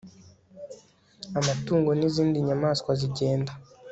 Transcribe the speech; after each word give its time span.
amatungo 1.39 1.89
n 1.99 2.01
izindi 2.07 2.37
nyamaswa 2.47 2.91
zigenda 2.99 3.51